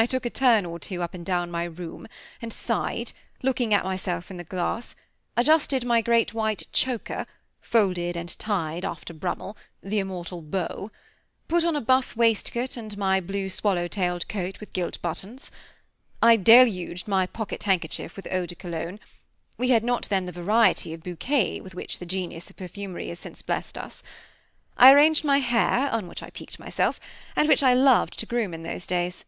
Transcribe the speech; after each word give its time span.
I 0.00 0.06
took 0.06 0.24
a 0.24 0.30
turn 0.30 0.64
or 0.64 0.78
two 0.78 1.02
up 1.02 1.12
and 1.12 1.26
down 1.26 1.50
my 1.50 1.64
room, 1.64 2.06
and 2.40 2.52
sighed, 2.52 3.10
looking 3.42 3.74
at 3.74 3.82
myself 3.82 4.30
in 4.30 4.36
the 4.36 4.44
glass, 4.44 4.94
adjusted 5.36 5.84
my 5.84 6.02
great 6.02 6.32
white 6.32 6.68
"choker," 6.70 7.26
folded 7.60 8.16
and 8.16 8.38
tied 8.38 8.84
after 8.84 9.12
Brummel, 9.12 9.56
the 9.82 9.98
immortal 9.98 10.40
"Beau," 10.40 10.92
put 11.48 11.64
on 11.64 11.74
a 11.74 11.80
buff 11.80 12.14
waist 12.14 12.52
coat 12.52 12.76
and 12.76 12.96
my 12.96 13.18
blue 13.18 13.48
swallow 13.48 13.88
tailed 13.88 14.28
coat 14.28 14.60
with 14.60 14.72
gilt 14.72 15.02
buttons; 15.02 15.50
I 16.22 16.36
deluged 16.36 17.08
my 17.08 17.26
pocket 17.26 17.64
handkerchief 17.64 18.14
with 18.14 18.28
Eau 18.30 18.46
de 18.46 18.54
Cologne 18.54 19.00
(we 19.56 19.70
had 19.70 19.82
not 19.82 20.08
then 20.08 20.26
the 20.26 20.30
variety 20.30 20.94
of 20.94 21.02
bouquets 21.02 21.60
with 21.60 21.74
which 21.74 21.98
the 21.98 22.06
genius 22.06 22.48
of 22.50 22.56
perfumery 22.56 23.08
has 23.08 23.18
since 23.18 23.42
blessed 23.42 23.76
us) 23.76 24.04
I 24.76 24.92
arranged 24.92 25.24
my 25.24 25.38
hair, 25.40 25.90
on 25.90 26.06
which 26.06 26.22
I 26.22 26.30
piqued 26.30 26.60
myself, 26.60 27.00
and 27.34 27.48
which 27.48 27.64
I 27.64 27.74
loved 27.74 28.16
to 28.20 28.26
groom 28.26 28.54
in 28.54 28.62
those 28.62 28.86
days. 28.86 29.24